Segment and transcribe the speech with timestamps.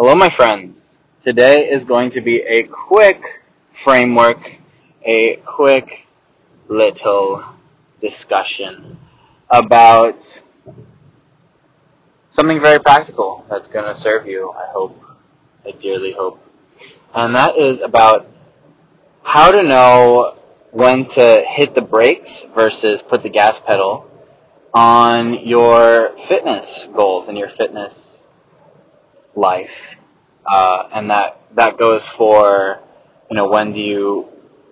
[0.00, 0.96] Hello, my friends.
[1.24, 3.42] Today is going to be a quick
[3.82, 4.38] framework,
[5.04, 6.06] a quick
[6.68, 7.44] little
[8.00, 8.96] discussion
[9.50, 10.22] about
[12.30, 15.02] something very practical that's going to serve you, I hope,
[15.66, 16.40] I dearly hope.
[17.12, 18.28] And that is about
[19.24, 20.38] how to know
[20.70, 24.08] when to hit the brakes versus put the gas pedal
[24.72, 28.17] on your fitness goals and your fitness
[29.38, 29.96] life.
[30.50, 32.80] Uh, and that, that goes for,
[33.30, 34.28] you know, when do you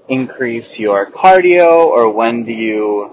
[0.08, 3.10] increase your cardio or when do you,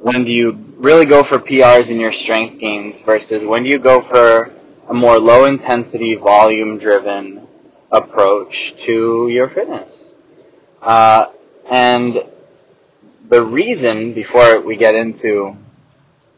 [0.00, 3.78] when do you really go for PRs in your strength gains versus when do you
[3.78, 4.52] go for
[4.88, 7.46] a more low intensity, volume driven
[7.90, 10.12] approach to your fitness.
[10.82, 11.26] Uh,
[11.70, 12.22] and
[13.28, 15.56] the reason, before we get into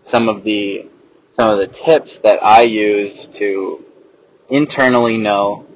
[0.04, 0.86] some of the
[1.34, 3.84] some of the tips that I use to
[4.48, 5.66] internally know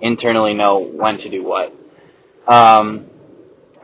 [0.00, 1.74] internally know when to do what.
[2.46, 3.06] Um,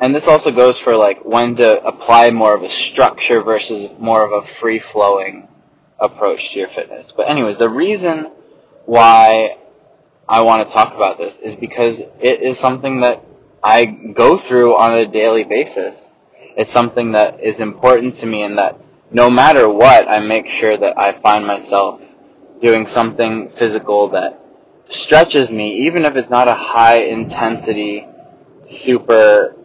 [0.00, 4.24] and this also goes for like when to apply more of a structure versus more
[4.24, 5.48] of a free flowing
[5.98, 7.12] approach to your fitness.
[7.16, 8.30] But anyways, the reason
[8.84, 9.58] why
[10.28, 13.24] I want to talk about this is because it is something that
[13.62, 16.02] I go through on a daily basis.
[16.56, 20.76] It's something that is important to me and that no matter what, I make sure
[20.76, 22.00] that I find myself
[22.60, 24.40] doing something physical that
[24.88, 28.06] stretches me, even if it's not a high intensity,
[28.70, 29.56] super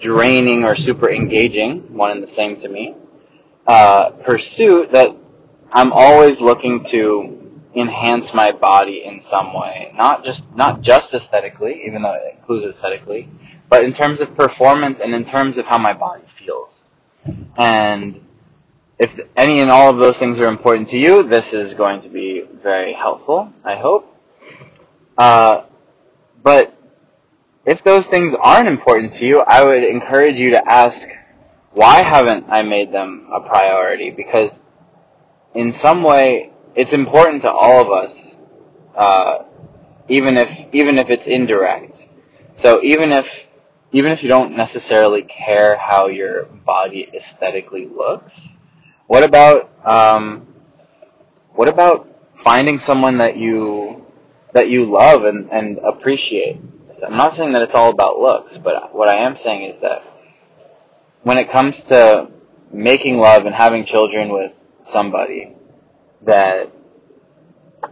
[0.00, 2.94] draining or super engaging, one and the same to me,
[3.66, 5.14] uh, pursuit that
[5.72, 7.40] I'm always looking to
[7.74, 9.92] enhance my body in some way.
[9.96, 13.28] Not just, not just aesthetically, even though it includes aesthetically,
[13.68, 16.72] but in terms of performance and in terms of how my body feels.
[17.56, 18.20] And
[18.98, 22.08] if any and all of those things are important to you, this is going to
[22.08, 24.10] be very helpful, I hope.
[25.18, 25.64] Uh,
[26.42, 26.76] but
[27.64, 31.08] if those things aren't important to you, I would encourage you to ask,
[31.72, 34.10] why haven't I made them a priority?
[34.10, 34.60] Because
[35.54, 38.36] in some way, it's important to all of us,
[38.94, 39.44] uh,
[40.08, 41.96] even if even if it's indirect.
[42.58, 43.26] So even if
[43.92, 48.32] even if you don't necessarily care how your body aesthetically looks,
[49.06, 50.46] what about um,
[51.52, 52.08] what about
[52.42, 54.06] finding someone that you
[54.52, 56.60] that you love and, and appreciate?
[57.04, 60.02] I'm not saying that it's all about looks, but what I am saying is that
[61.22, 62.30] when it comes to
[62.72, 64.54] making love and having children with
[64.86, 65.54] somebody
[66.22, 66.72] that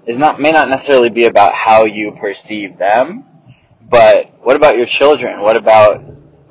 [0.06, 3.25] is not may not necessarily be about how you perceive them,
[3.89, 5.41] but what about your children?
[5.41, 6.03] What about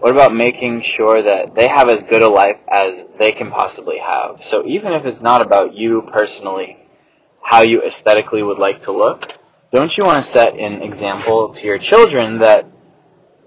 [0.01, 3.99] what about making sure that they have as good a life as they can possibly
[3.99, 4.43] have?
[4.43, 6.77] So even if it's not about you personally,
[7.43, 9.31] how you aesthetically would like to look,
[9.71, 12.65] don't you want to set an example to your children that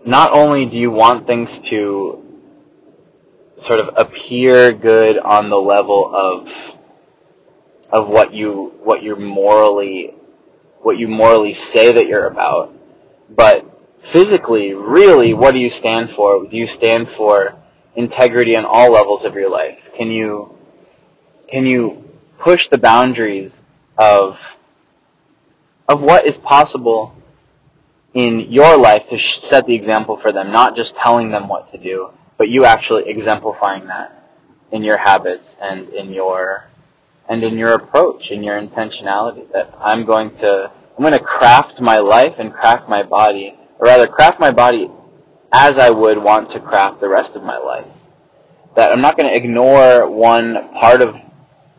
[0.06, 2.25] not only do you want things to
[3.60, 6.48] sort of appear good on the level of
[7.91, 10.14] of what you what you're morally
[10.82, 12.72] what you morally say that you're about,
[13.28, 13.73] but
[14.04, 16.47] physically, really, what do you stand for?
[16.47, 17.56] Do you stand for
[17.97, 19.91] integrity on all levels of your life?
[19.94, 20.56] Can you,
[21.48, 22.04] can you
[22.38, 23.62] push the boundaries
[23.97, 24.41] of,
[25.88, 27.16] of what is possible
[28.12, 31.78] in your life to set the example for them, not just telling them what to
[31.78, 34.20] do, but you actually exemplifying that
[34.70, 36.64] in your habits and in your,
[37.28, 41.81] and in your approach, in your intentionality that I'm going to, I'm going to craft
[41.81, 44.90] my life and craft my body or rather craft my body
[45.52, 47.86] as I would want to craft the rest of my life.
[48.74, 51.16] That I'm not going to ignore one part of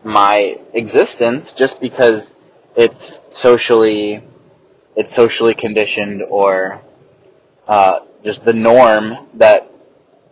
[0.02, 2.32] my existence just because
[2.74, 4.22] it's socially
[4.94, 6.80] it's socially conditioned or
[7.68, 9.70] uh, just the norm that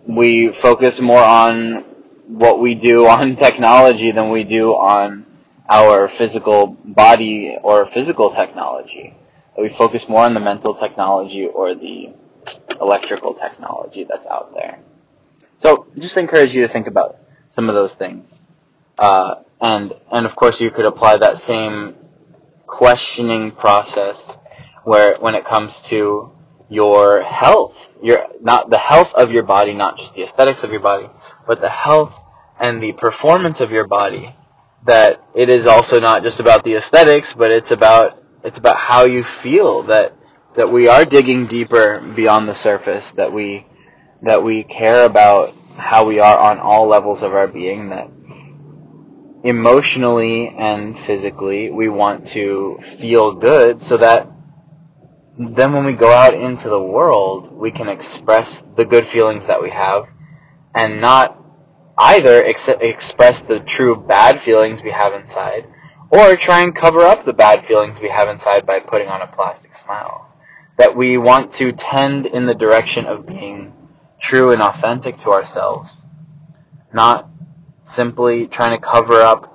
[0.07, 1.85] we focus more on
[2.27, 5.27] what we do on technology than we do on
[5.69, 9.15] our physical body or physical technology
[9.59, 12.13] we focus more on the mental technology or the
[12.81, 14.79] electrical technology that's out there.
[15.63, 17.17] So just encourage you to think about
[17.55, 18.29] some of those things.
[18.99, 21.95] Uh, and, and of course you could apply that same
[22.67, 24.37] questioning process
[24.85, 26.33] where when it comes to
[26.69, 30.81] your health, your, not the health of your body, not just the aesthetics of your
[30.81, 31.09] body,
[31.47, 32.19] but the health
[32.59, 34.35] and the performance of your body,
[34.87, 39.05] that it is also not just about the aesthetics, but it's about it's about how
[39.05, 40.17] you feel that
[40.57, 43.67] that we are digging deeper beyond the surface, that we
[44.23, 48.09] that we care about how we are on all levels of our being, that
[49.43, 54.29] emotionally and physically, we want to feel good so that
[55.39, 59.61] then when we go out into the world, we can express the good feelings that
[59.61, 60.07] we have
[60.75, 61.37] and not
[61.99, 65.67] either ex- express the true bad feelings we have inside
[66.15, 69.27] or try and cover up the bad feelings we have inside by putting on a
[69.27, 70.31] plastic smile.
[70.79, 73.73] That we want to tend in the direction of being
[74.21, 75.93] true and authentic to ourselves,
[76.93, 77.29] not
[77.91, 79.51] simply trying to cover up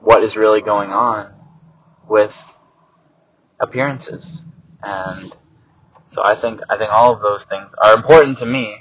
[0.00, 1.32] what is really going on
[2.08, 2.34] with
[3.60, 4.42] appearances.
[4.82, 5.34] And
[6.12, 8.78] so I think I think all of those things are important to me,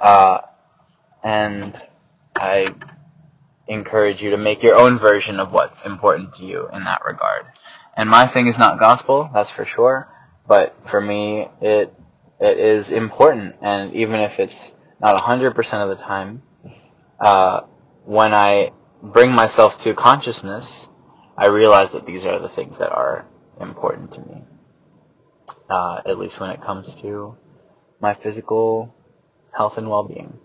[0.00, 0.38] uh,
[1.22, 1.78] and
[2.34, 2.74] I
[3.68, 7.46] encourage you to make your own version of what's important to you in that regard.
[7.96, 10.08] And my thing is not gospel, that's for sure,
[10.46, 11.94] but for me it
[12.40, 16.42] it is important, and even if it's not 100% of the time,
[17.20, 17.60] uh,
[18.04, 20.88] when I bring myself to consciousness,
[21.38, 23.26] I realize that these are the things that are
[23.60, 24.42] important to me.
[25.70, 27.36] Uh, at least when it comes to
[28.00, 28.92] my physical
[29.56, 30.36] health and well-being.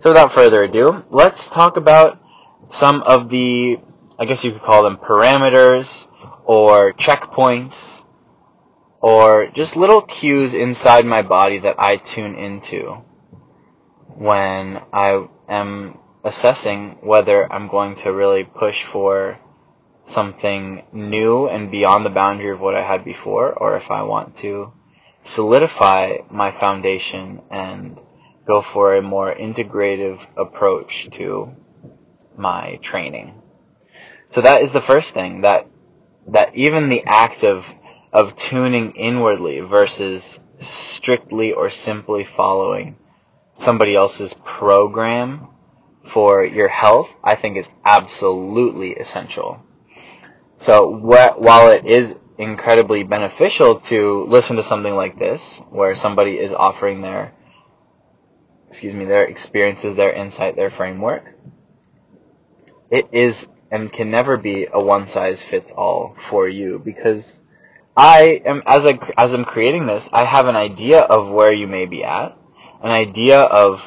[0.00, 2.20] So without further ado, let's talk about
[2.70, 3.78] some of the,
[4.18, 6.06] I guess you could call them parameters
[6.44, 8.02] or checkpoints
[9.00, 13.02] or just little cues inside my body that I tune into
[14.16, 19.38] when I am assessing whether I'm going to really push for
[20.06, 24.36] something new and beyond the boundary of what I had before, or if I want
[24.38, 24.72] to
[25.24, 28.00] solidify my foundation and
[28.46, 31.54] go for a more integrative approach to
[32.36, 33.40] my training.
[34.30, 35.68] So that is the first thing that
[36.28, 37.66] that even the act of
[38.12, 42.96] of tuning inwardly versus strictly or simply following
[43.58, 45.48] somebody else's program
[46.06, 49.60] for your health, I think is absolutely essential.
[50.58, 56.38] So wh- while it is incredibly beneficial to listen to something like this, where somebody
[56.38, 57.32] is offering their,
[58.68, 61.24] excuse me, their experiences, their insight, their framework,
[62.94, 67.40] it is and can never be a one size fits all for you because
[67.96, 71.66] I am as I as I'm creating this, I have an idea of where you
[71.66, 72.38] may be at,
[72.82, 73.82] an idea of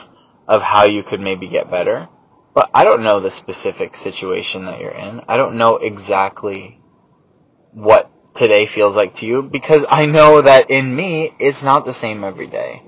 [0.46, 2.10] of how you could maybe get better,
[2.54, 5.22] but I don't know the specific situation that you're in.
[5.26, 6.82] I don't know exactly
[7.72, 11.94] what today feels like to you because I know that in me it's not the
[11.94, 12.84] same every day.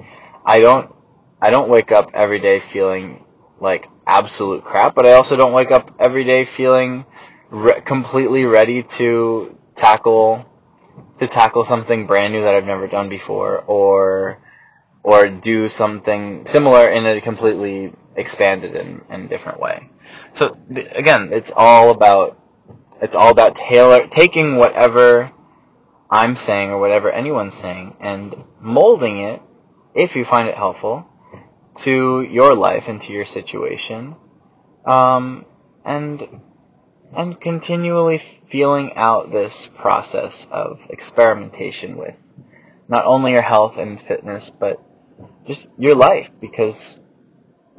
[0.45, 0.94] I don't
[1.42, 3.24] I don't wake up every day feeling
[3.61, 7.06] like absolute crap, but I also don't wake up every day feeling
[7.50, 10.45] re- completely ready to tackle
[11.19, 14.39] to tackle something brand new that I've never done before or
[15.03, 19.89] or do something similar in a completely expanded and, and different way.
[20.33, 22.38] So again, it's all about
[23.01, 25.31] it's all about tailor taking whatever
[26.09, 29.41] I'm saying or whatever anyone's saying and molding it
[29.94, 31.07] if you find it helpful
[31.79, 34.15] to your life and to your situation
[34.85, 35.45] um,
[35.85, 36.41] and
[37.15, 42.15] and continually feeling out this process of experimentation with
[42.87, 44.81] not only your health and fitness, but
[45.47, 46.29] just your life.
[46.39, 46.99] Because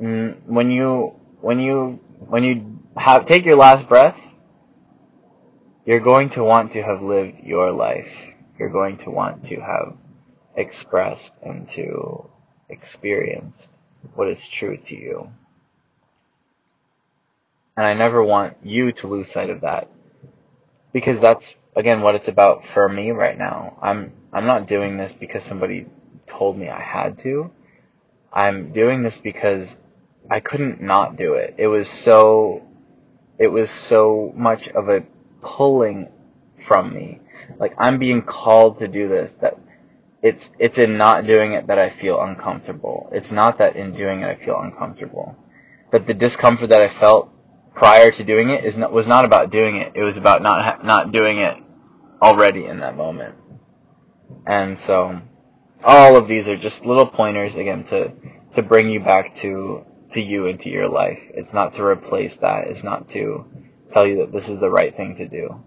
[0.01, 4.33] mm, when you when you when you have take your last breath,
[5.85, 8.13] you're going to want to have lived your life.
[8.59, 9.97] You're going to want to have
[10.57, 12.29] expressed and to
[12.69, 13.71] experienced
[14.15, 15.31] what is true to you.
[17.77, 19.89] And I never want you to lose sight of that.
[20.93, 23.79] Because that's again what it's about for me right now.
[23.81, 25.87] I'm I'm not doing this because somebody
[26.27, 27.51] told me I had to.
[28.33, 29.79] I'm doing this because
[30.31, 31.55] I couldn't not do it.
[31.59, 32.63] It was so
[33.39, 35.05] it was so much of a
[35.43, 36.09] pulling
[36.67, 37.21] from me.
[37.59, 39.60] Like I'm being called to do this that
[40.23, 43.09] it's it's in not doing it that I feel uncomfortable.
[43.13, 45.37] It's not that in doing it I feel uncomfortable.
[45.91, 47.31] But the discomfort that I felt
[47.75, 49.93] prior to doing it is not, was not about doing it.
[49.95, 51.57] It was about not ha- not doing it
[52.21, 53.35] already in that moment.
[54.47, 55.21] And so
[55.83, 58.13] all of these are just little pointers again to
[58.55, 61.21] to bring you back to to you and to your life.
[61.31, 62.67] It's not to replace that.
[62.67, 63.47] It's not to
[63.93, 65.63] tell you that this is the right thing to do.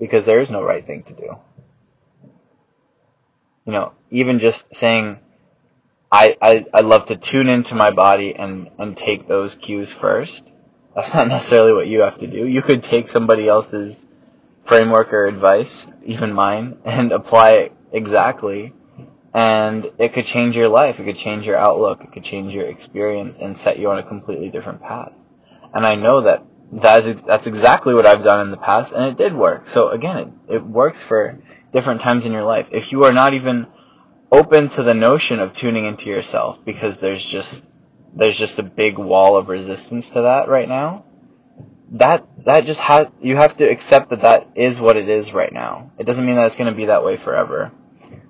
[0.00, 1.36] Because there is no right thing to do.
[3.68, 5.18] You know, even just saying
[6.10, 10.42] I, I, I love to tune into my body and, and take those cues first
[10.98, 12.44] that's not necessarily what you have to do.
[12.44, 14.04] You could take somebody else's
[14.64, 18.72] framework or advice, even mine, and apply it exactly.
[19.32, 20.98] And it could change your life.
[20.98, 22.02] It could change your outlook.
[22.02, 25.12] It could change your experience and set you on a completely different path.
[25.72, 29.16] And I know that that's that's exactly what I've done in the past, and it
[29.16, 29.68] did work.
[29.68, 31.38] So again, it, it works for
[31.72, 32.68] different times in your life.
[32.70, 33.66] If you are not even
[34.30, 37.68] open to the notion of tuning into yourself, because there's just
[38.14, 41.04] there's just a big wall of resistance to that right now.
[41.92, 45.52] That that just has you have to accept that that is what it is right
[45.52, 45.92] now.
[45.98, 47.72] It doesn't mean that it's going to be that way forever,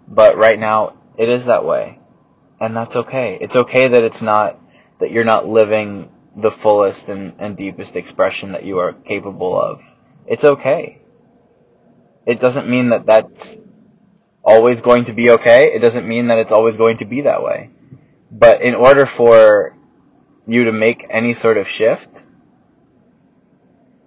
[0.06, 1.98] but right now it is that way,
[2.60, 3.38] and that's okay.
[3.40, 4.60] It's okay that it's not
[5.00, 9.80] that you're not living the fullest and, and deepest expression that you are capable of.
[10.26, 10.97] It's okay.
[12.28, 13.56] It doesn't mean that that's
[14.44, 15.72] always going to be okay.
[15.72, 17.70] It doesn't mean that it's always going to be that way.
[18.30, 19.74] But in order for
[20.46, 22.10] you to make any sort of shift,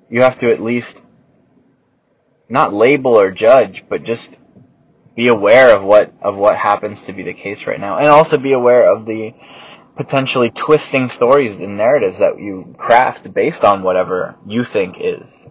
[0.07, 1.01] you have to at least
[2.47, 4.37] not label or judge, but just
[5.15, 8.37] be aware of what of what happens to be the case right now, and also
[8.37, 9.33] be aware of the
[9.95, 15.47] potentially twisting stories and narratives that you craft based on whatever you think is.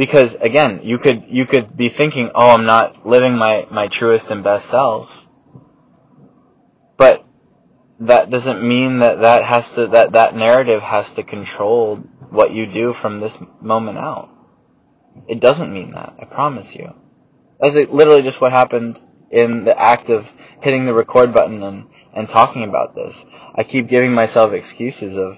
[0.00, 4.30] Because again, you could you could be thinking, "Oh, I'm not living my my truest
[4.30, 5.26] and best self."
[6.96, 7.26] But
[7.98, 11.96] that doesn't mean that that has to that that narrative has to control
[12.30, 14.30] what you do from this moment out.
[15.28, 16.14] It doesn't mean that.
[16.18, 16.94] I promise you.
[17.60, 18.98] That's literally just what happened
[19.30, 23.22] in the act of hitting the record button and and talking about this.
[23.54, 25.36] I keep giving myself excuses of,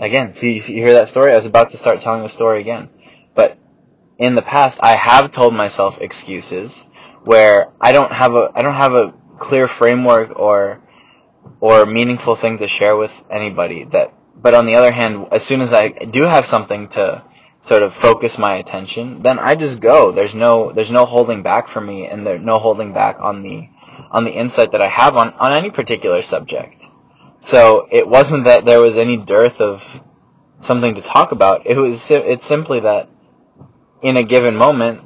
[0.00, 1.30] again, see, you hear that story?
[1.30, 2.88] I was about to start telling the story again.
[3.34, 3.58] But
[4.18, 6.84] in the past, I have told myself excuses
[7.24, 10.82] where I don't have a, I don't have a clear framework or,
[11.60, 15.60] or meaningful thing to share with anybody that, but on the other hand, as soon
[15.60, 17.24] as I do have something to
[17.66, 20.12] sort of focus my attention, then I just go.
[20.12, 23.68] There's no, there's no holding back for me and there's no holding back on the,
[24.10, 26.84] on the insight that I have on, on any particular subject.
[27.44, 29.82] So it wasn't that there was any dearth of
[30.62, 31.66] something to talk about.
[31.66, 33.08] It was it's simply that
[34.02, 35.00] in a given moment,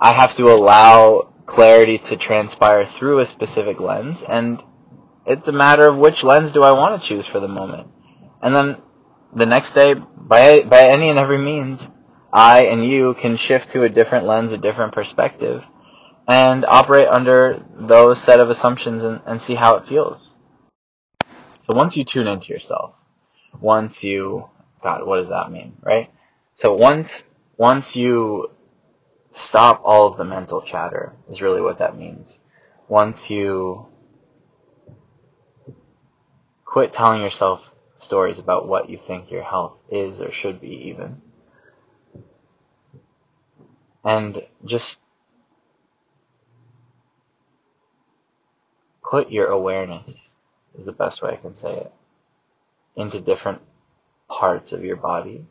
[0.00, 4.62] I have to allow clarity to transpire through a specific lens, and
[5.26, 7.88] it's a matter of which lens do I want to choose for the moment.
[8.42, 8.76] And then
[9.34, 11.88] the next day, by by any and every means,
[12.32, 15.64] I and you can shift to a different lens, a different perspective,
[16.28, 20.32] and operate under those set of assumptions and, and see how it feels.
[21.60, 22.94] So once you tune into yourself,
[23.60, 24.48] once you,
[24.82, 26.10] God, what does that mean, right?
[26.60, 27.24] So once,
[27.56, 28.50] once you
[29.32, 32.38] stop all of the mental chatter is really what that means.
[32.88, 33.86] Once you
[36.64, 37.60] quit telling yourself
[37.98, 41.20] stories about what you think your health is or should be even.
[44.04, 44.98] And just
[49.02, 50.14] put your awareness,
[50.78, 51.92] is the best way I can say it,
[52.94, 53.62] into different
[54.28, 55.46] parts of your body.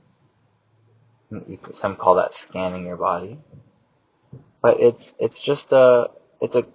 [1.75, 3.39] Some call that scanning your body.
[4.61, 6.09] But it's, it's just a,
[6.41, 6.65] it's a,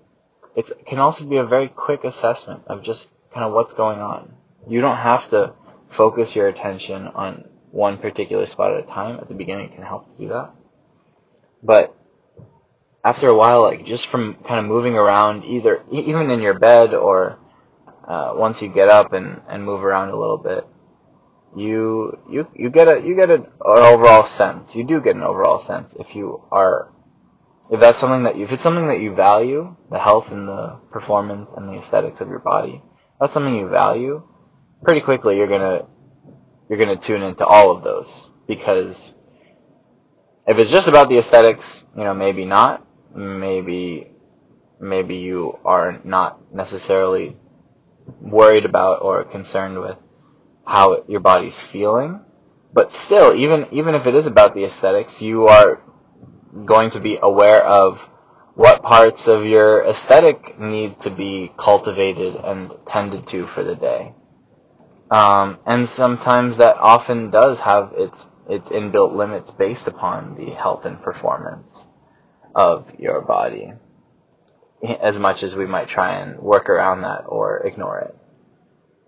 [0.57, 4.33] it can also be a very quick assessment of just kind of what's going on.
[4.69, 5.55] You don't have to
[5.91, 9.19] focus your attention on one particular spot at a time.
[9.21, 10.51] At the beginning, it can help to do that.
[11.63, 11.97] But
[13.05, 16.95] after a while, like just from kind of moving around, either even in your bed
[16.95, 17.39] or
[18.07, 20.67] uh, once you get up and, and move around a little bit,
[21.57, 24.75] you you you get a you get an overall sense.
[24.75, 26.93] You do get an overall sense if you are
[27.71, 30.79] if that's something that you, if it's something that you value, the health and the
[30.91, 32.83] performance and the aesthetics of your body,
[33.21, 34.23] that's something you value.
[34.83, 35.87] Pretty quickly, you're gonna
[36.69, 39.13] you're gonna tune into all of those because
[40.47, 44.11] if it's just about the aesthetics, you know, maybe not maybe
[44.81, 47.37] maybe you are not necessarily
[48.21, 49.97] worried about or concerned with
[50.71, 52.21] how your body's feeling.
[52.73, 55.83] But still, even even if it is about the aesthetics, you are
[56.65, 57.99] going to be aware of
[58.55, 64.15] what parts of your aesthetic need to be cultivated and tended to for the day.
[65.11, 70.85] Um, and sometimes that often does have its its inbuilt limits based upon the health
[70.85, 71.87] and performance
[72.55, 73.73] of your body
[75.01, 78.17] as much as we might try and work around that or ignore it.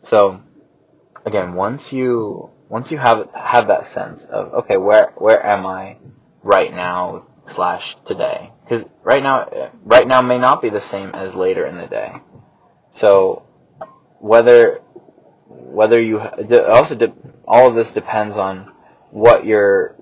[0.04, 0.40] So
[1.24, 5.98] again, once you once you have have that sense of okay, where where am I
[6.42, 8.52] right now slash today?
[8.64, 12.14] Because right now right now may not be the same as later in the day.
[12.96, 13.44] So
[14.18, 14.80] whether
[15.46, 17.12] whether you also
[17.46, 18.72] all of this depends on
[19.10, 19.96] what your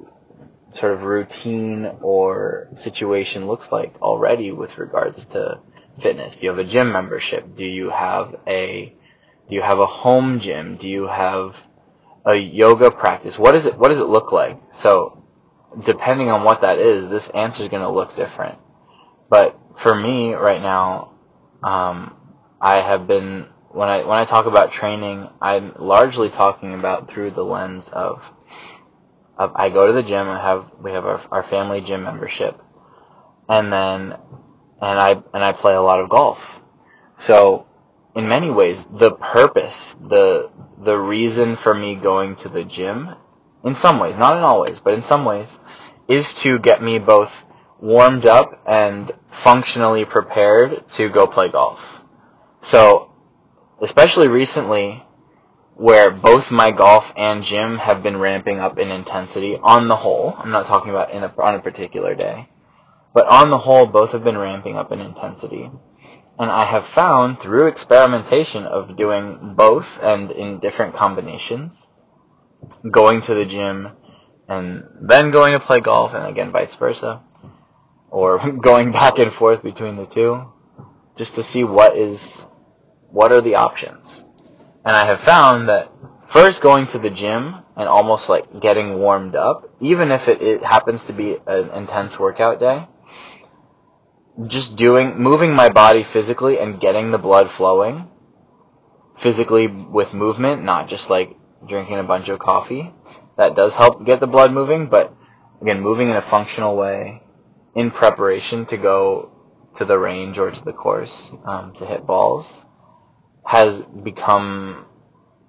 [0.75, 5.59] sort of routine or situation looks like already with regards to
[6.01, 6.37] fitness.
[6.37, 7.57] Do you have a gym membership?
[7.57, 8.95] Do you have a
[9.51, 10.77] do you have a home gym?
[10.77, 11.57] Do you have
[12.25, 13.77] a yoga practice, what is it?
[13.77, 14.61] What does it look like?
[14.73, 15.25] So,
[15.85, 18.59] depending on what that is, this answer is going to look different.
[19.29, 21.15] But for me right now,
[21.63, 22.17] um,
[22.61, 27.33] I have been when I when I talk about training, I'm largely talking about through
[27.33, 28.23] the lens of
[29.37, 30.29] of I go to the gym.
[30.29, 32.61] I have we have our, our family gym membership,
[33.49, 34.17] and then
[34.83, 36.41] and I and I play a lot of golf.
[37.19, 37.67] So
[38.15, 40.51] in many ways, the purpose, the
[40.83, 43.15] the reason for me going to the gym,
[43.65, 45.49] in some ways, not in all ways, but in some ways,
[46.09, 47.33] is to get me both
[47.81, 51.81] warmed up and functionally prepared to go play golf.
[52.63, 53.13] So,
[53.81, 55.05] especially recently,
[55.75, 60.35] where both my golf and gym have been ramping up in intensity on the whole.
[60.37, 62.49] I'm not talking about in a, on a particular day,
[63.15, 65.71] but on the whole, both have been ramping up in intensity.
[66.41, 71.87] And I have found through experimentation of doing both and in different combinations,
[72.91, 73.91] going to the gym
[74.49, 77.21] and then going to play golf and again vice versa,
[78.09, 80.51] or going back and forth between the two,
[81.15, 82.47] just to see what is,
[83.11, 84.25] what are the options.
[84.83, 85.93] And I have found that
[86.29, 90.65] first going to the gym and almost like getting warmed up, even if it, it
[90.65, 92.89] happens to be an intense workout day,
[94.47, 98.09] just doing, moving my body physically and getting the blood flowing
[99.21, 101.37] physically with movement, not just like
[101.69, 102.93] drinking a bunch of coffee.
[103.37, 105.15] That does help get the blood moving, but
[105.61, 107.23] again, moving in a functional way
[107.75, 109.31] in preparation to go
[109.77, 112.67] to the range or to the course um, to hit balls
[113.45, 114.87] has become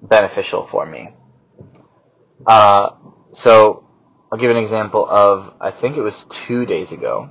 [0.02, 1.10] beneficial for me.
[2.46, 2.92] Uh,
[3.34, 3.88] so
[4.32, 7.30] I'll give an example of I think it was two days ago.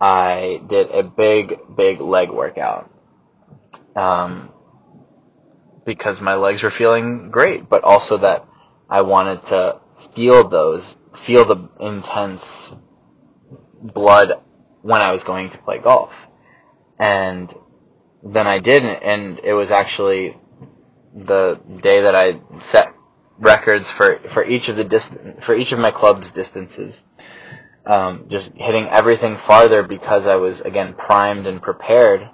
[0.00, 2.90] I did a big, big leg workout.
[3.96, 4.50] Um,
[5.84, 8.46] because my legs were feeling great, but also that
[8.88, 9.80] I wanted to
[10.14, 12.72] feel those, feel the intense
[13.82, 14.40] blood
[14.82, 16.12] when I was going to play golf.
[16.98, 17.52] And
[18.22, 20.36] then I didn't, and it was actually
[21.14, 22.92] the day that I set
[23.38, 27.04] records for, for each of the dist- for each of my club's distances.
[27.86, 32.28] Um, just hitting everything farther because I was again primed and prepared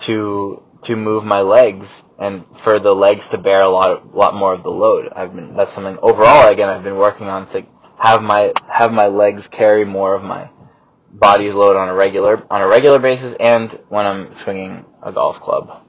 [0.00, 4.54] to to move my legs and for the legs to bear a lot lot more
[4.54, 5.12] of the load.
[5.14, 7.64] I've been that's something overall again I've been working on to
[7.98, 10.50] have my have my legs carry more of my
[11.12, 15.40] body's load on a regular on a regular basis and when I'm swinging a golf
[15.40, 15.82] club,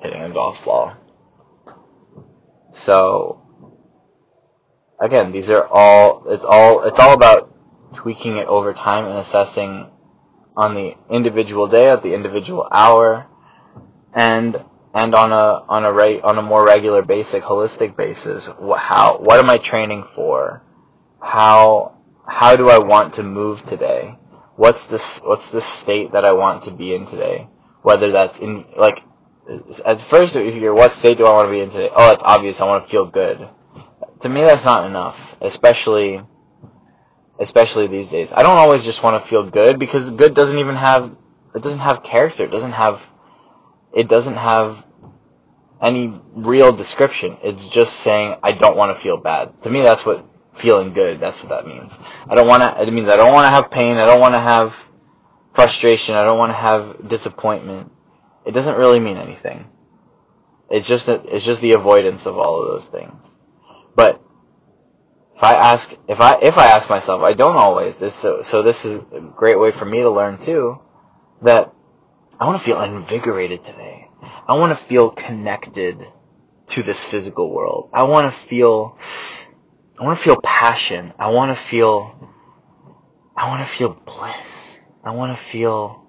[0.00, 0.94] hitting a golf ball.
[2.72, 3.42] So
[5.00, 7.51] again, these are all it's all it's all about
[7.94, 9.90] tweaking it over time and assessing
[10.56, 13.26] on the individual day, at the individual hour,
[14.12, 14.62] and
[14.94, 18.46] and on a on a re, on a more regular, basic, holistic basis.
[18.46, 20.62] What, how what am I training for?
[21.20, 24.16] How how do I want to move today?
[24.56, 27.48] What's this what's the state that I want to be in today?
[27.82, 29.02] Whether that's in like
[29.84, 31.90] at first if you're what state do I want to be in today?
[31.94, 32.60] Oh, it's obvious.
[32.60, 33.48] I want to feel good.
[34.20, 36.20] To me, that's not enough, especially
[37.38, 38.32] especially these days.
[38.32, 41.14] I don't always just want to feel good because good doesn't even have
[41.54, 42.44] it doesn't have character.
[42.44, 43.02] It doesn't have
[43.92, 44.84] it doesn't have
[45.80, 47.36] any real description.
[47.42, 49.62] It's just saying I don't want to feel bad.
[49.62, 51.20] To me, that's what feeling good.
[51.20, 51.92] That's what that means.
[52.28, 52.82] I don't want to.
[52.82, 53.96] It means I don't want to have pain.
[53.96, 54.76] I don't want to have
[55.54, 56.14] frustration.
[56.14, 57.90] I don't want to have disappointment.
[58.44, 59.66] It doesn't really mean anything.
[60.70, 63.26] It's just it's just the avoidance of all of those things.
[65.42, 67.96] If I ask if I if I ask myself, I don't always.
[67.96, 70.78] This so so this is a great way for me to learn too
[71.42, 71.74] that
[72.38, 74.08] I want to feel invigorated today.
[74.46, 76.06] I want to feel connected
[76.68, 77.90] to this physical world.
[77.92, 78.96] I want to feel
[79.98, 81.12] I want to feel passion.
[81.18, 82.30] I want to feel
[83.36, 84.78] I want to feel bliss.
[85.02, 86.06] I want to feel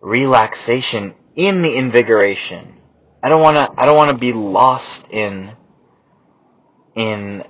[0.00, 2.74] relaxation in the invigoration.
[3.22, 5.52] I don't want to I don't want to be lost in
[6.96, 7.44] in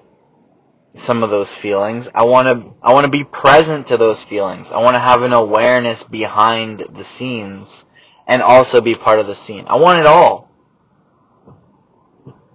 [0.96, 2.08] some of those feelings.
[2.14, 4.70] I want to I want to be present to those feelings.
[4.70, 7.84] I want to have an awareness behind the scenes
[8.26, 9.64] and also be part of the scene.
[9.68, 10.50] I want it all.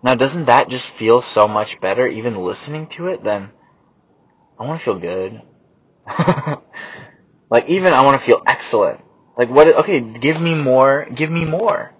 [0.03, 3.51] Now, doesn't that just feel so much better even listening to it than
[4.59, 5.41] I want to feel good.
[7.49, 9.01] like even I want to feel excellent.
[9.37, 11.93] Like what okay, give me more, give me more.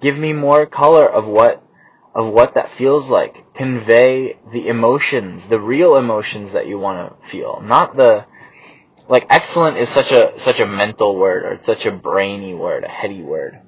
[0.00, 1.62] Give me more color of what
[2.14, 3.54] of what that feels like.
[3.54, 8.24] Convey the emotions, the real emotions that you want to feel, not the
[9.08, 12.88] like excellent is such a such a mental word or such a brainy word, a
[12.88, 13.58] heady word.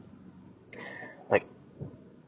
[1.31, 1.47] Like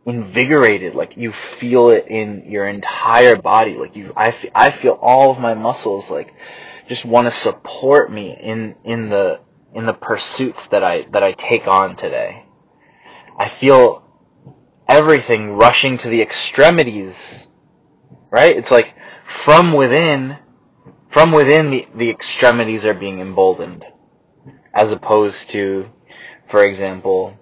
[0.06, 3.74] invigorated, like you feel it in your entire body.
[3.74, 6.34] Like you, I, f- I feel all of my muscles like
[6.88, 9.40] just want to support me in, in the,
[9.74, 12.44] in the pursuits that I, that I take on today.
[13.38, 14.02] I feel
[14.92, 17.48] everything rushing to the extremities,
[18.30, 18.56] right?
[18.56, 20.38] It's like from within,
[21.10, 23.84] from within the, the extremities are being emboldened
[24.74, 25.88] as opposed to,
[26.48, 27.38] for example,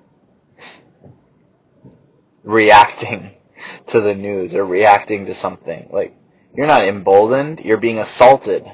[2.44, 3.32] reacting
[3.88, 5.88] to the news or reacting to something.
[5.92, 6.16] Like,
[6.56, 8.70] you're not emboldened, you're being assaulted.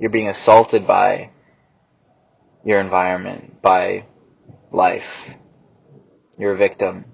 [0.00, 1.30] You're being assaulted by
[2.64, 4.04] your environment, by
[4.70, 5.30] life.
[6.38, 7.04] You're a victim.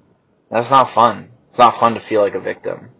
[0.54, 1.30] That's not fun.
[1.50, 2.90] It's not fun to feel like a victim.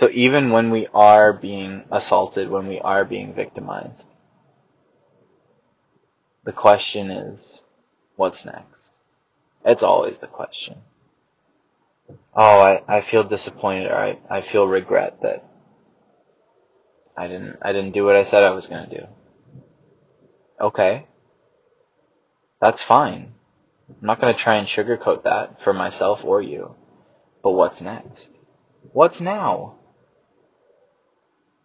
[0.00, 4.06] So even when we are being assaulted, when we are being victimized,
[6.44, 7.62] the question is,
[8.16, 8.80] what's next?
[9.62, 10.76] It's always the question.
[12.34, 15.44] Oh, I, I feel disappointed or I, I feel regret that
[17.14, 19.06] I didn't I didn't do what I said I was gonna do.
[20.58, 21.06] Okay.
[22.64, 23.34] That's fine.
[23.90, 26.74] I'm not gonna try and sugarcoat that for myself or you.
[27.42, 28.30] But what's next?
[28.94, 29.74] What's now?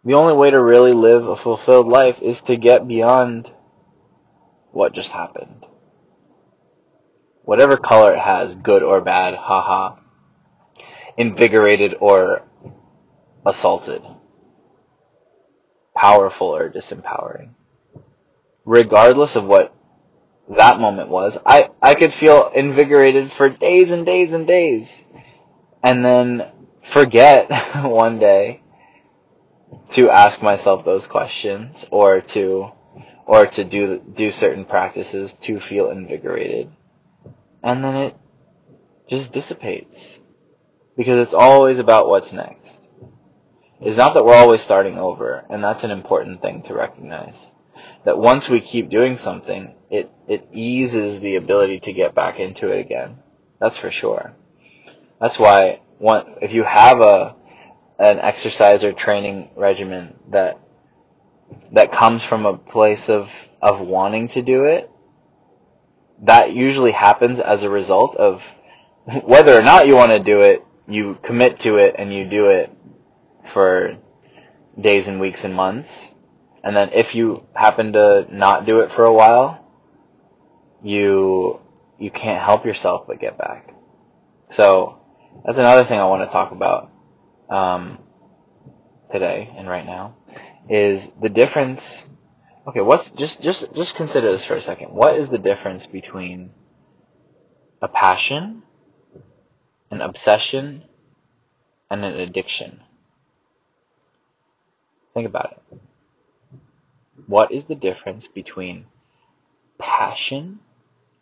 [0.04, 3.50] The only way to really live a fulfilled life is to get beyond
[4.72, 5.64] what just happened
[7.44, 9.96] whatever color it has, good or bad, haha,
[11.16, 12.42] invigorated or
[13.46, 14.02] assaulted,
[15.96, 17.54] powerful or disempowering.
[18.66, 19.74] Regardless of what
[20.56, 25.04] that moment was, I, I could feel invigorated for days and days and days.
[25.82, 26.50] And then
[26.82, 27.50] forget
[27.84, 28.62] one day
[29.90, 32.70] to ask myself those questions or to
[33.26, 36.70] or to do do certain practices to feel invigorated
[37.62, 38.16] and then it
[39.08, 40.18] just dissipates.
[40.96, 42.80] Because it's always about what's next.
[43.80, 47.50] It's not that we're always starting over, and that's an important thing to recognize.
[48.04, 52.68] That once we keep doing something, it, it eases the ability to get back into
[52.68, 53.18] it again.
[53.60, 54.34] That's for sure.
[55.20, 57.36] That's why one, if you have a,
[57.98, 60.58] an exercise or training regimen that,
[61.72, 64.90] that comes from a place of, of wanting to do it,
[66.22, 68.44] that usually happens as a result of
[69.24, 72.46] whether or not you want to do it, you commit to it and you do
[72.46, 72.70] it
[73.46, 73.96] for
[74.80, 76.09] days and weeks and months.
[76.62, 79.64] And then if you happen to not do it for a while,
[80.82, 81.60] you
[81.98, 83.74] you can't help yourself but get back.
[84.50, 84.98] So
[85.44, 86.90] that's another thing I want to talk about
[87.48, 87.98] um,
[89.12, 90.16] today and right now
[90.68, 92.04] is the difference
[92.66, 94.92] Okay, what's just just just consider this for a second.
[94.92, 96.50] What is the difference between
[97.80, 98.62] a passion,
[99.90, 100.84] an obsession,
[101.90, 102.80] and an addiction?
[105.14, 105.80] Think about it.
[107.30, 108.86] What is the difference between
[109.78, 110.58] passion,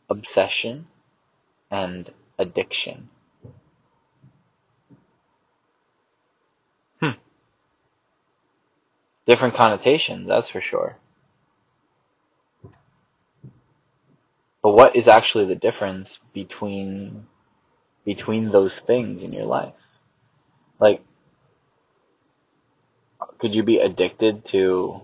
[0.08, 0.86] obsession,
[1.70, 3.10] and addiction?
[6.98, 7.18] Hmm.
[9.26, 10.96] Different connotations, that's for sure.
[14.62, 17.26] But what is actually the difference between
[18.06, 19.74] between those things in your life?
[20.80, 21.02] Like
[23.36, 25.02] could you be addicted to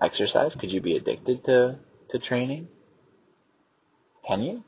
[0.00, 0.54] exercise?
[0.54, 1.78] Could you be addicted to,
[2.10, 2.68] to training?
[4.26, 4.64] Can you?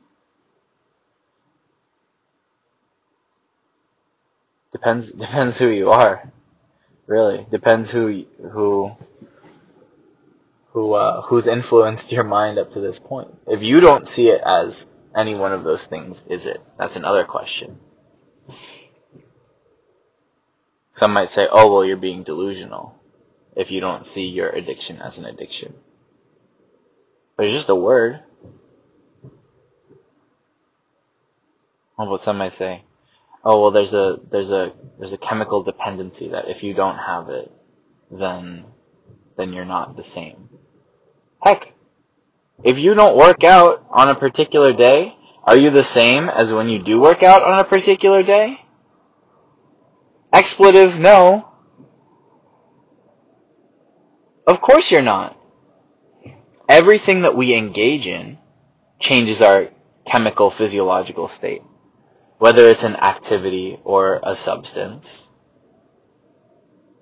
[4.71, 6.31] Depends depends who you are.
[7.07, 7.45] Really.
[7.51, 8.91] Depends who who
[10.71, 13.29] who uh, who's influenced your mind up to this point.
[13.47, 16.61] If you don't see it as any one of those things, is it?
[16.79, 17.79] That's another question.
[20.95, 22.95] Some might say, "Oh, well, you're being delusional
[23.55, 25.75] if you don't see your addiction as an addiction."
[27.35, 28.21] But it's just a word.
[31.97, 32.83] Oh, but some might say,
[33.43, 37.29] "Oh, well, there's a there's a there's a chemical dependency that if you don't have
[37.29, 37.51] it,
[38.09, 38.65] then
[39.37, 40.49] then you're not the same."
[41.43, 41.73] Heck,
[42.63, 46.69] if you don't work out on a particular day, are you the same as when
[46.69, 48.61] you do work out on a particular day?
[50.31, 51.52] Expletive, no.
[54.47, 55.37] Of course you're not.
[56.69, 58.39] Everything that we engage in
[58.99, 59.69] changes our
[60.05, 61.63] chemical physiological state.
[62.39, 65.29] Whether it's an activity or a substance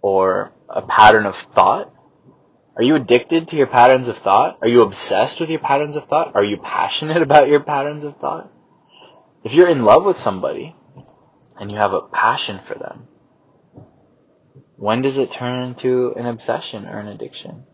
[0.02, 1.90] or a pattern of thought
[2.78, 4.58] Are you addicted to your patterns of thought?
[4.62, 6.36] Are you obsessed with your patterns of thought?
[6.36, 8.52] Are you passionate about your patterns of thought?
[9.44, 10.76] If you're in love with somebody
[11.60, 13.08] and you have a passion for them,
[14.82, 17.66] when does it turn into an obsession or an addiction?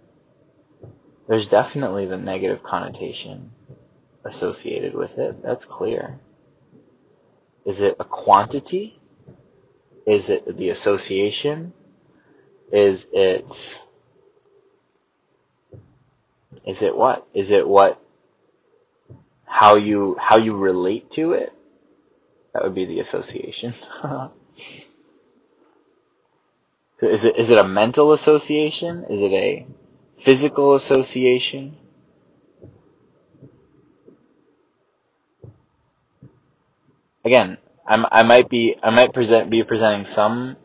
[1.26, 3.52] There's definitely the negative connotation
[4.26, 5.41] associated with it.
[5.41, 6.20] That's clear.
[7.63, 9.00] Is it a quantity?
[10.06, 11.72] Is it the association?
[12.74, 13.78] Is it
[16.65, 17.26] is it what?
[17.34, 18.02] Is it what
[19.46, 21.54] how you how you relate to it?
[22.54, 23.76] That would be the association.
[27.01, 29.05] is it is it a mental association?
[29.10, 29.67] Is it a
[30.19, 31.77] physical association?
[37.27, 40.57] again, I'm, I might be, I might present, be presenting some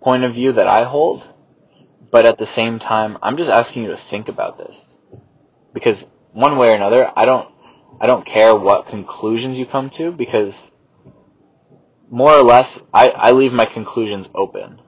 [0.00, 1.28] point of view that I hold,
[2.10, 4.96] but at the same time, I'm just asking you to think about this.
[5.74, 7.48] Because one way or another, I don't,
[8.00, 10.72] I don't care what conclusions you come to because
[12.08, 14.80] more or less, I, I leave my conclusions open.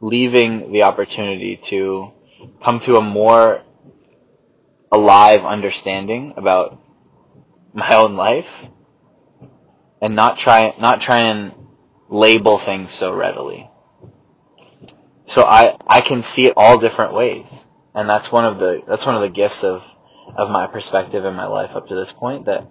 [0.00, 2.12] Leaving the opportunity to
[2.62, 3.62] come to a more
[4.92, 6.80] alive understanding about
[7.74, 8.48] my own life
[10.00, 11.52] and not try not try and
[12.08, 13.68] label things so readily.
[15.28, 17.68] So I I can see it all different ways.
[17.94, 19.84] And that's one of the that's one of the gifts of
[20.36, 22.66] of my perspective in my life up to this point that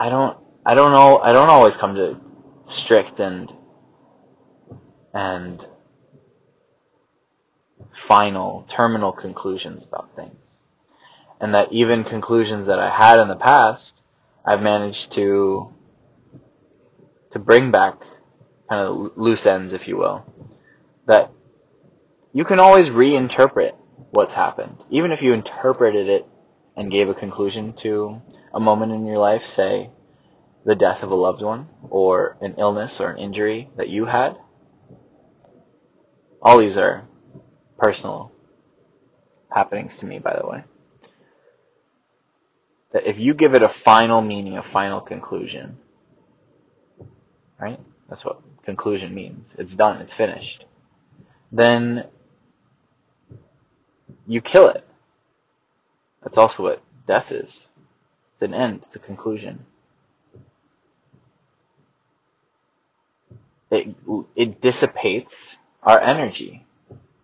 [0.00, 2.20] I don't I don't know I don't always come to
[2.66, 3.52] strict and
[5.14, 5.66] and
[7.92, 10.36] final terminal conclusions about things
[11.40, 14.00] and that even conclusions that I had in the past,
[14.44, 15.72] I've managed to
[17.30, 18.00] to bring back
[18.68, 20.24] kind of loose ends, if you will.
[21.06, 21.30] That
[22.32, 23.74] you can always reinterpret
[24.10, 26.26] what's happened, even if you interpreted it
[26.76, 29.90] and gave a conclusion to a moment in your life, say
[30.64, 34.36] the death of a loved one or an illness or an injury that you had.
[36.40, 37.04] All these are
[37.78, 38.32] personal
[39.50, 40.64] happenings to me, by the way
[42.92, 45.78] that if you give it a final meaning, a final conclusion,
[47.60, 47.78] right?
[48.08, 49.54] That's what conclusion means.
[49.58, 50.00] It's done.
[50.00, 50.64] It's finished.
[51.52, 52.06] Then
[54.26, 54.84] you kill it.
[56.22, 57.48] That's also what death is.
[57.48, 58.84] It's an end.
[58.86, 59.66] It's a conclusion.
[63.70, 63.94] It,
[64.34, 66.64] it dissipates our energy,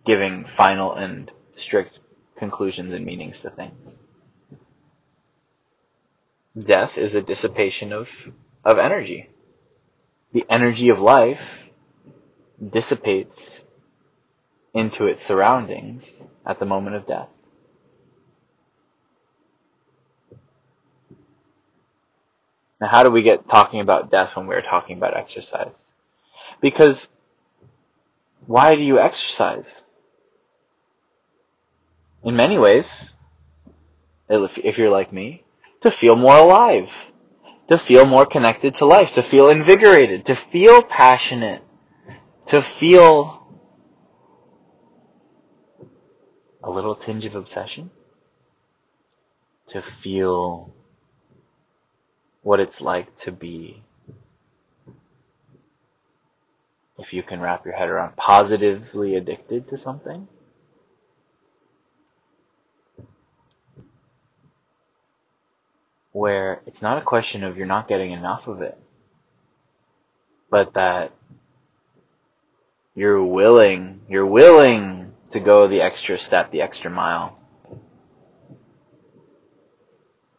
[0.05, 1.99] giving final and strict
[2.35, 3.95] conclusions and meanings to things
[6.61, 8.09] death is a dissipation of,
[8.63, 9.29] of energy.
[10.33, 11.41] The energy of life
[12.69, 13.61] dissipates
[14.73, 16.09] into its surroundings
[16.45, 17.29] at the moment of death.
[22.81, 25.75] Now, how do we get talking about death when we're talking about exercise?
[26.59, 27.07] Because
[28.47, 29.83] why do you exercise?
[32.23, 33.09] In many ways,
[34.27, 35.43] if you're like me,
[35.81, 36.89] to feel more alive,
[37.67, 41.63] to feel more connected to life, to feel invigorated, to feel passionate,
[42.47, 43.47] to feel
[46.63, 47.91] a little tinge of obsession,
[49.67, 50.73] to feel
[52.41, 53.84] what it's like to be,
[56.97, 60.27] if you can wrap your head around, positively addicted to something.
[66.15, 68.77] where it's not a question of you're not getting enough of it,
[70.49, 71.11] but that
[72.95, 77.37] you're willing, you're willing to go the extra step, the extra mile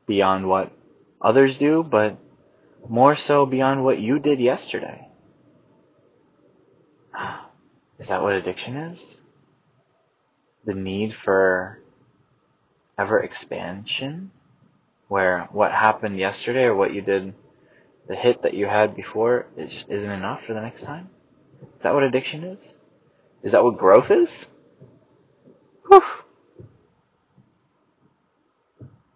[0.07, 0.73] beyond what
[1.21, 2.17] others do, but
[2.89, 5.06] more so beyond what you did yesterday.
[7.99, 9.19] Is that what addiction is?
[10.65, 11.81] The need for
[12.99, 14.31] ever expansion?
[15.09, 17.35] where what happened yesterday or what you did,
[18.09, 21.09] the hit that you had before, it just isn't enough for the next time?
[21.63, 22.75] Is that what addiction is?
[23.43, 24.47] Is that what growth is?
[25.89, 26.03] Whew.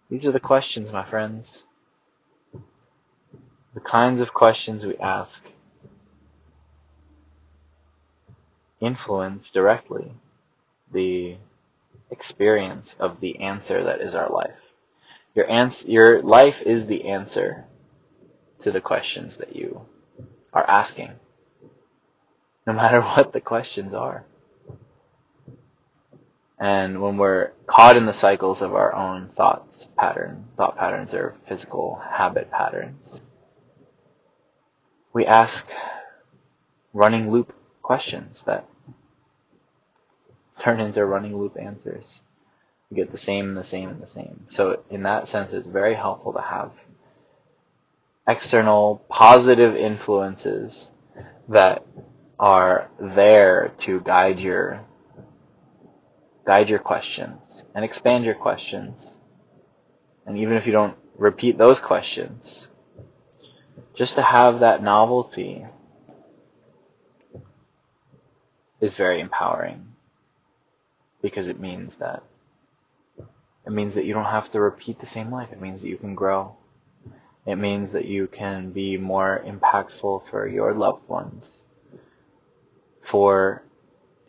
[0.09, 1.63] These are the questions, my friends.
[3.73, 5.41] The kinds of questions we ask
[8.81, 10.11] influence directly
[10.93, 11.37] the
[12.11, 14.59] experience of the answer that is our life.
[15.35, 17.65] Your ans- your life is the answer
[18.61, 19.81] to the questions that you
[20.53, 21.11] are asking.
[22.67, 24.25] no matter what the questions are.
[26.59, 31.35] And when we're caught in the cycles of our own thoughts pattern, thought patterns or
[31.47, 33.21] physical habit patterns,
[35.13, 35.65] we ask
[36.93, 38.65] running loop questions that
[40.61, 42.21] turn into running loop answers.
[42.89, 44.45] You get the same and the same and the same.
[44.51, 46.71] So in that sense, it's very helpful to have
[48.27, 50.87] external positive influences
[51.49, 51.85] that
[52.39, 54.81] are there to guide your
[56.45, 59.15] guide your questions and expand your questions.
[60.25, 62.67] And even if you don't repeat those questions,
[63.95, 65.65] just to have that novelty
[68.79, 69.90] is very empowering
[71.21, 72.23] because it means that
[73.65, 75.49] it means that you don't have to repeat the same life.
[75.51, 76.55] It means that you can grow.
[77.45, 81.51] It means that you can be more impactful for your loved ones,
[83.03, 83.63] for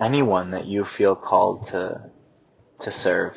[0.00, 2.10] anyone that you feel called to
[2.80, 3.36] to serve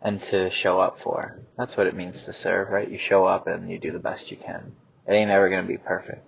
[0.00, 1.38] and to show up for.
[1.56, 2.88] That's what it means to serve, right?
[2.88, 4.72] You show up and you do the best you can.
[5.06, 6.26] It ain't ever to be perfect.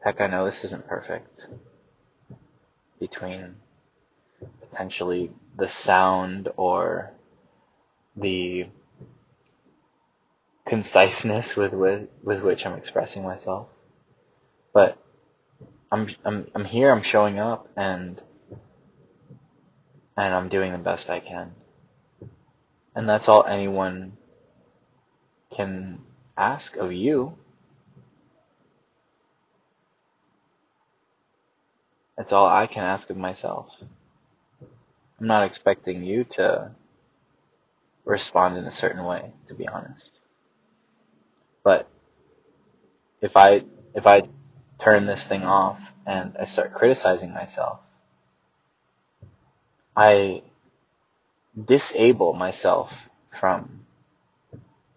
[0.00, 1.40] Heck, I know this isn't perfect.
[2.98, 3.56] Between
[4.60, 7.12] potentially the sound or
[8.16, 8.66] the
[10.66, 13.68] conciseness with, with, with which I'm expressing myself.
[14.72, 14.98] But
[15.92, 18.20] I'm, I'm, I'm here, I'm showing up, and,
[20.16, 21.52] and I'm doing the best I can.
[22.94, 24.16] And that's all anyone
[25.56, 26.00] can
[26.36, 27.36] ask of you.
[32.16, 33.68] That's all I can ask of myself.
[35.20, 36.72] I'm not expecting you to
[38.04, 40.10] respond in a certain way, to be honest.
[41.62, 41.88] But
[43.20, 44.22] if I if I
[44.78, 47.78] turn this thing off and I start criticizing myself,
[49.96, 50.42] I
[51.62, 52.92] disable myself
[53.38, 53.86] from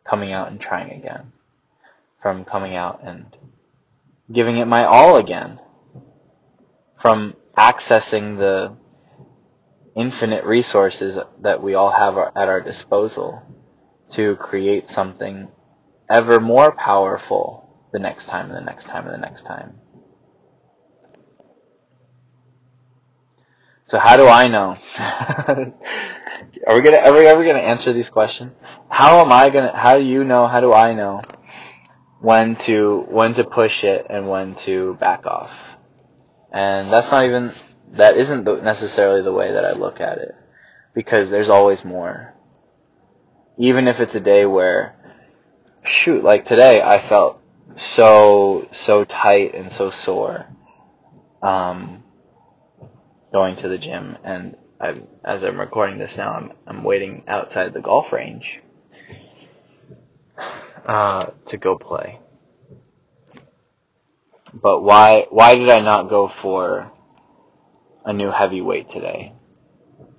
[0.03, 1.31] coming out and trying again,
[2.21, 3.25] from coming out and
[4.31, 5.59] giving it my all again,
[6.99, 8.75] from accessing the
[9.97, 13.41] infinite resources that we all have at our disposal
[14.11, 15.47] to create something
[16.09, 19.79] ever more powerful the next time and the next time and the next time.
[23.89, 24.77] So how do I know?
[26.67, 28.51] are we gonna are we ever gonna answer these questions?
[28.89, 31.21] How am I gonna how do you know, how do I know
[32.19, 35.51] when to when to push it and when to back off?
[36.51, 37.53] And that's not even
[37.93, 40.35] that isn't necessarily the way that I look at it.
[40.93, 42.33] Because there's always more.
[43.57, 44.95] Even if it's a day where
[45.83, 47.41] shoot, like today I felt
[47.75, 50.47] so so tight and so sore.
[51.41, 52.03] Um
[53.31, 57.73] going to the gym and I as I'm recording this now I'm I'm waiting outside
[57.73, 58.61] the golf range
[60.85, 62.19] uh to go play.
[64.53, 66.91] But why why did I not go for
[68.07, 69.33] a new heavyweight today?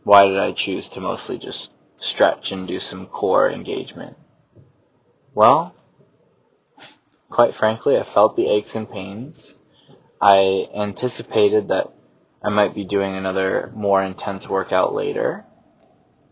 [0.05, 4.19] Why did I choose to mostly just stretch and do some core engagement?
[5.35, 5.75] Well,
[7.31, 9.55] quite frankly, I felt the aches and pains.
[10.21, 11.91] I anticipated that
[12.45, 15.47] I might be doing another more intense workout later.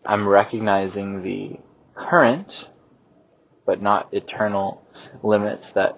[0.05, 1.59] I'm recognizing the
[1.95, 2.69] current,
[3.65, 4.85] but not eternal
[5.23, 5.97] limits that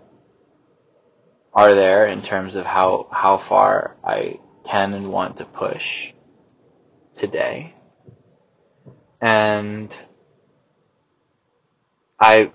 [1.53, 6.11] are there in terms of how, how far I can and want to push
[7.17, 7.73] today.
[9.21, 9.93] And
[12.19, 12.51] I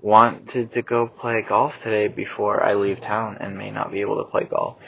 [0.00, 4.24] wanted to go play golf today before I leave town and may not be able
[4.24, 4.78] to play golf.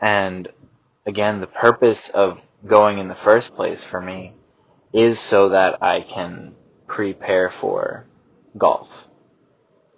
[0.00, 0.48] And
[1.06, 4.34] again, the purpose of going in the first place for me
[4.92, 6.54] is so that I can
[6.86, 8.06] prepare for
[8.56, 8.88] golf.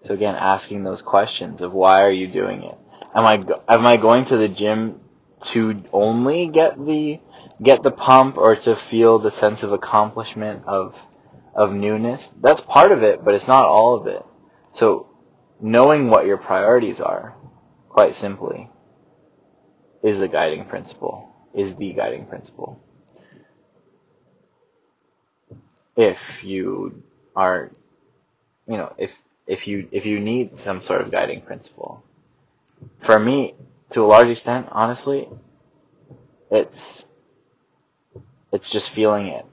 [0.07, 2.79] So again, asking those questions of why are you doing it?
[3.15, 3.35] Am I
[3.69, 5.01] am I going to the gym
[5.47, 7.21] to only get the
[7.61, 10.97] get the pump or to feel the sense of accomplishment of
[11.55, 12.31] of newness?
[12.41, 14.25] That's part of it, but it's not all of it.
[14.75, 15.09] So
[15.61, 17.35] knowing what your priorities are,
[17.89, 18.71] quite simply,
[20.03, 22.81] is the guiding principle, is the guiding principle.
[25.97, 27.03] If you
[27.35, 27.73] are,
[28.69, 29.11] you know, if,
[29.47, 32.03] if you, if you need some sort of guiding principle.
[33.05, 33.55] For me,
[33.91, 35.29] to a large extent, honestly,
[36.51, 37.05] it's,
[38.53, 39.47] it's just feeling it.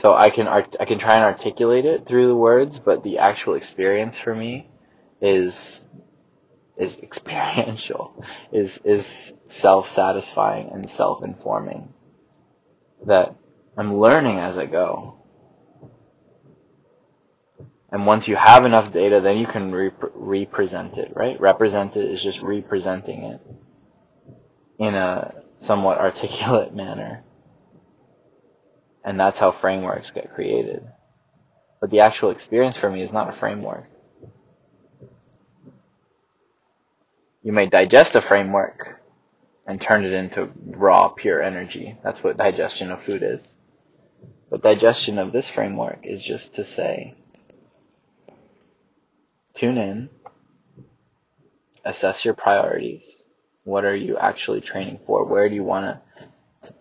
[0.00, 3.18] So I can art- I can try and articulate it through the words, but the
[3.18, 4.68] actual experience for me
[5.20, 5.80] is
[6.76, 11.92] is experiential, is is self-satisfying and self-informing.
[13.06, 13.34] That
[13.76, 15.16] I'm learning as I go.
[17.94, 21.40] And once you have enough data, then you can rep- represent it, right?
[21.40, 23.40] Represent it is just representing it
[24.80, 27.22] in a somewhat articulate manner.
[29.04, 30.82] And that's how frameworks get created.
[31.80, 33.86] But the actual experience for me is not a framework.
[37.44, 39.00] You may digest a framework
[39.68, 41.96] and turn it into raw, pure energy.
[42.02, 43.54] That's what digestion of food is.
[44.50, 47.14] But digestion of this framework is just to say,
[49.54, 50.10] tune in,
[51.84, 53.04] assess your priorities.
[53.64, 55.24] What are you actually training for?
[55.24, 56.74] Where do you want to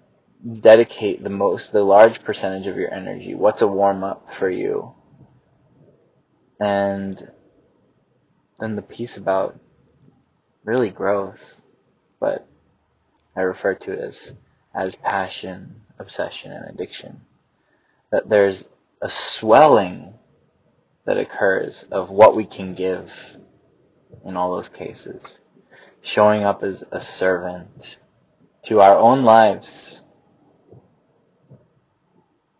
[0.59, 3.33] dedicate the most, the large percentage of your energy?
[3.35, 4.93] What's a warm up for you?
[6.59, 7.31] And
[8.59, 9.59] then the piece about
[10.63, 11.41] really growth,
[12.19, 12.47] but
[13.35, 14.31] I refer to it as,
[14.73, 17.21] as passion, obsession, and addiction.
[18.11, 18.65] That there's
[19.01, 20.13] a swelling
[21.05, 23.11] that occurs of what we can give
[24.25, 25.39] in all those cases.
[26.01, 27.97] Showing up as a servant
[28.65, 30.01] to our own lives.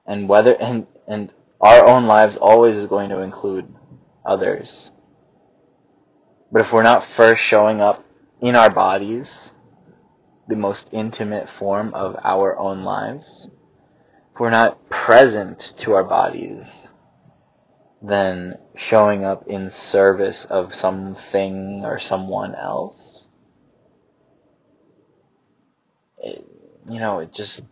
[0.05, 1.31] And whether, and, and
[1.61, 3.73] our own lives always is going to include
[4.25, 4.91] others.
[6.51, 8.03] But if we're not first showing up
[8.41, 9.51] in our bodies,
[10.47, 13.49] the most intimate form of our own lives,
[14.33, 16.89] if we're not present to our bodies,
[18.03, 23.25] then showing up in service of something or someone else,
[26.17, 26.45] it,
[26.89, 27.63] you know, it just,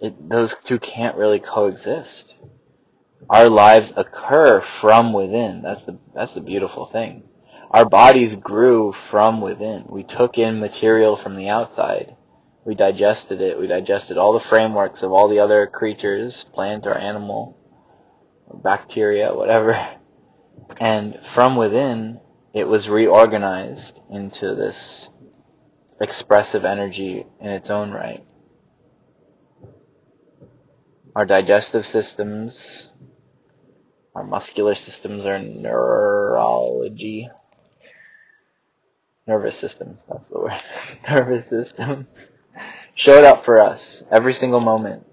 [0.00, 2.36] it, those two can't really coexist.
[3.28, 5.62] Our lives occur from within.
[5.62, 7.24] That's the, that's the beautiful thing.
[7.72, 9.84] Our bodies grew from within.
[9.88, 12.14] We took in material from the outside.
[12.64, 13.58] We digested it.
[13.58, 17.57] We digested all the frameworks of all the other creatures, plant or animal,
[18.52, 19.96] bacteria, whatever.
[20.80, 22.20] And from within,
[22.54, 25.08] it was reorganized into this
[26.00, 28.24] expressive energy in its own right.
[31.14, 32.88] Our digestive systems,
[34.14, 37.28] our muscular systems, our neurology,
[39.26, 40.60] nervous systems, that's the word,
[41.10, 42.30] nervous systems,
[42.94, 45.04] showed up for us every single moment.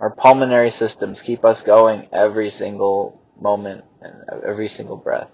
[0.00, 5.30] Our pulmonary systems keep us going every single moment and every single breath,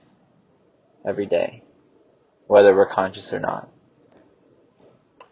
[1.06, 1.62] every day,
[2.48, 3.68] whether we're conscious or not.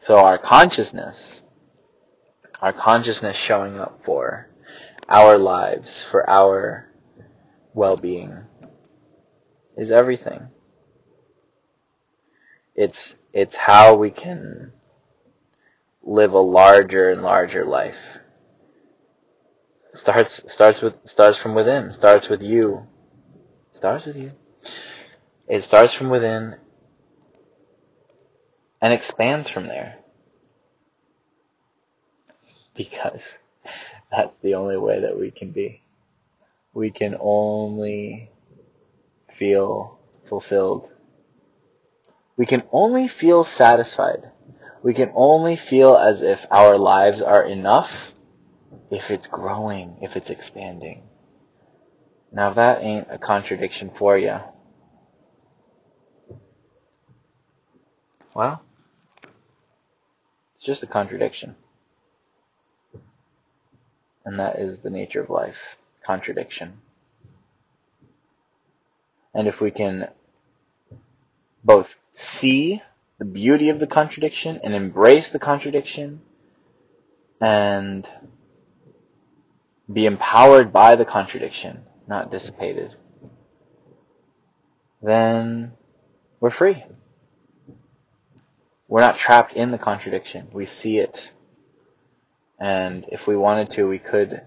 [0.02, 1.42] So our consciousness,
[2.62, 4.50] our consciousness showing up for
[5.08, 6.92] our lives, for our
[7.72, 8.38] well-being,
[9.76, 10.48] is everything.
[12.76, 14.72] It's, it's how we can
[16.04, 17.96] live a larger and larger life.
[19.94, 22.86] Starts, starts with, starts from within, starts with you.
[23.74, 24.32] Starts with you.
[25.48, 26.56] It starts from within
[28.80, 29.98] and expands from there.
[32.76, 33.22] Because
[34.10, 35.80] that's the only way that we can be.
[36.72, 38.30] We can only
[39.38, 40.90] feel fulfilled
[42.36, 44.30] we can only feel satisfied.
[44.82, 47.90] We can only feel as if our lives are enough
[48.90, 51.02] if it's growing, if it's expanding.
[52.32, 54.38] Now that ain't a contradiction for you.
[58.34, 58.62] Well,
[60.56, 61.54] it's just a contradiction.
[64.24, 65.76] And that is the nature of life.
[66.04, 66.80] Contradiction.
[69.32, 70.08] And if we can
[71.62, 72.82] both see
[73.18, 76.22] the beauty of the contradiction and embrace the contradiction
[77.40, 78.08] and
[79.92, 82.94] be empowered by the contradiction, not dissipated,
[85.02, 85.72] then
[86.40, 86.84] we're free.
[88.88, 90.48] We're not trapped in the contradiction.
[90.52, 91.30] We see it.
[92.58, 94.42] And if we wanted to, we could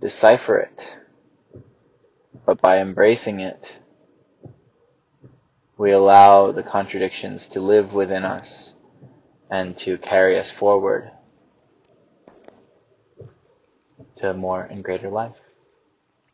[0.00, 0.98] decipher it.
[2.44, 3.64] But by embracing it,
[5.76, 8.72] we allow the contradictions to live within us
[9.50, 11.10] and to carry us forward
[14.16, 15.36] to more and greater life,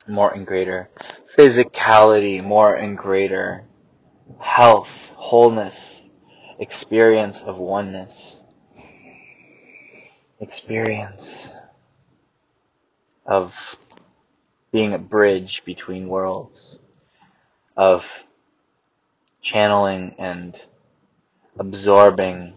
[0.07, 0.89] more and greater
[1.37, 3.65] physicality, more and greater
[4.39, 6.03] health, wholeness,
[6.59, 8.43] experience of oneness,
[10.41, 11.51] experience
[13.27, 13.55] of
[14.73, 16.77] being a bridge between worlds.
[17.77, 18.05] Of
[19.43, 20.59] channeling and
[21.59, 22.55] absorbing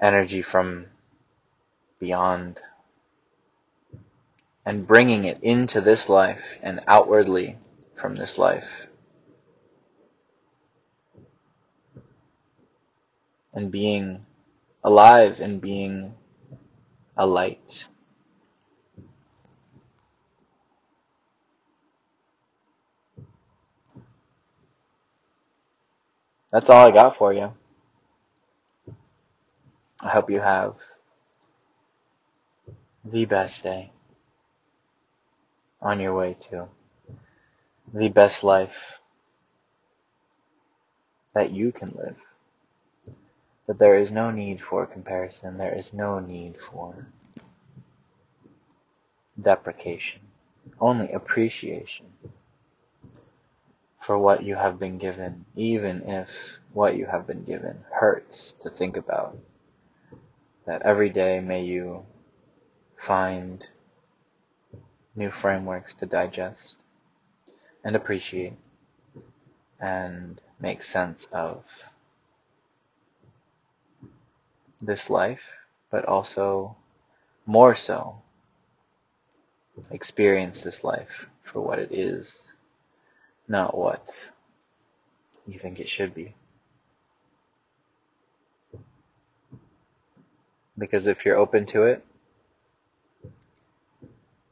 [0.00, 0.86] energy from
[2.06, 2.60] beyond
[4.64, 7.58] and bringing it into this life and outwardly
[8.00, 8.86] from this life.
[13.52, 14.24] And being
[14.84, 16.14] alive and being
[17.16, 17.86] a light.
[26.52, 27.52] That's all I got for you.
[30.00, 30.76] I hope you have
[33.12, 33.92] the best day
[35.80, 36.68] on your way to
[37.94, 39.00] the best life
[41.34, 42.16] that you can live.
[43.66, 47.06] That there is no need for comparison, there is no need for
[49.40, 50.20] deprecation,
[50.80, 52.06] only appreciation
[54.04, 56.28] for what you have been given, even if
[56.72, 59.36] what you have been given hurts to think about.
[60.64, 62.04] That every day may you
[62.98, 63.66] find
[65.14, 66.76] new frameworks to digest
[67.84, 68.54] and appreciate
[69.80, 71.64] and make sense of
[74.80, 75.42] this life,
[75.90, 76.76] but also
[77.46, 78.16] more so
[79.90, 82.52] experience this life for what it is,
[83.48, 84.10] not what
[85.46, 86.34] you think it should be.
[90.78, 92.04] Because if you're open to it,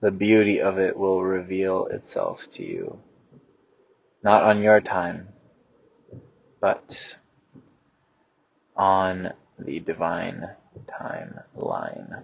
[0.04, 2.98] the beauty of it will reveal itself to you.
[4.22, 5.28] Not on your time,
[6.60, 7.16] but
[8.76, 10.50] on the divine
[10.86, 12.22] timeline.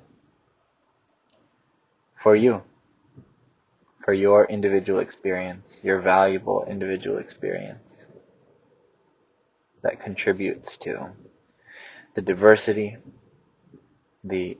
[2.17, 2.63] For you.
[4.05, 8.05] For your individual experience, your valuable individual experience
[9.83, 11.13] that contributes to
[12.15, 12.99] the diversity,
[14.23, 14.59] the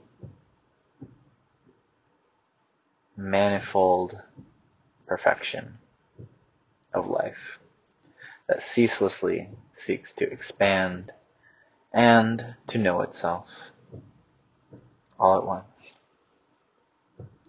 [3.17, 4.19] manifold
[5.07, 5.77] perfection
[6.93, 7.59] of life
[8.47, 11.11] that ceaselessly seeks to expand
[11.93, 13.47] and to know itself
[15.19, 15.93] all at once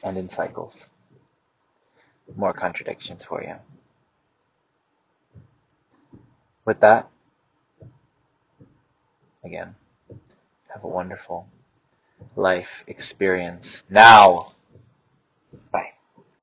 [0.02, 0.86] and in cycles.
[2.36, 3.54] More contradictions for you.
[6.64, 7.08] With that,
[9.44, 9.74] again,
[10.72, 11.46] have a wonderful
[12.36, 14.51] life experience now.
[15.72, 15.92] Bye.